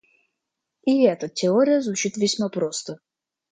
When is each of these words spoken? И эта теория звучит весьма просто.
И 0.83 1.03
эта 1.03 1.29
теория 1.29 1.79
звучит 1.79 2.17
весьма 2.17 2.49
просто. 2.49 2.97